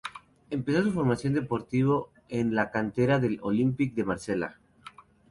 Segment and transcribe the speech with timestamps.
[0.49, 4.57] Empezó su formación deportivo en la cantera del Olympique de Marsella.